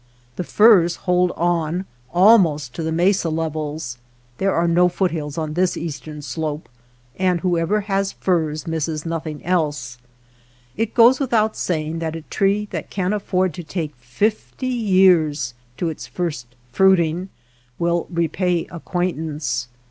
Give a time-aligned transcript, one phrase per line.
[0.35, 3.99] The firs hold on al most to the mesa levels,—
[4.39, 6.67] there are no foothills on this eastern slope,—
[7.19, 9.99] and who ever has firs misses nothing else.
[10.75, 15.89] It goes without saying that a tree that can afford to take fifty years to
[15.89, 17.29] its first fruiting
[17.77, 19.67] will repay acquaintance.